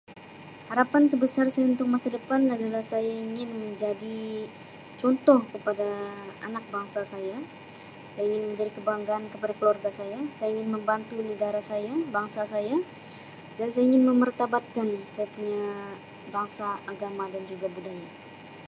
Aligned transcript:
Harapan 0.71 1.03
terbesar 1.11 1.45
saya 1.53 1.67
untuk 1.73 1.87
masa 1.93 2.07
depan 2.17 2.41
adalah 2.55 2.83
saya 2.93 3.13
ingin 3.25 3.49
menjadi 3.63 4.21
contoh 5.01 5.39
kepada 5.53 5.89
anak 6.47 6.65
bangsa 6.73 7.01
saya, 7.13 7.37
saya 8.13 8.25
ingin 8.31 8.45
menjadi 8.51 8.71
kebanggaan 8.77 9.23
kepada 9.33 9.53
keluarga 9.59 9.89
saya, 9.99 10.17
ingin 10.53 10.69
membantu 10.75 11.15
negara 11.31 11.61
saya, 11.71 11.93
bangsa 12.17 12.41
saya 12.53 12.75
dan 13.61 13.67
saya 13.73 13.83
ingin 13.89 14.03
memartabatkan 14.09 14.87
bangsa 16.35 16.67
agama 16.91 17.23
dan 17.33 17.43
juga 17.51 17.67
budaya. 17.75 18.09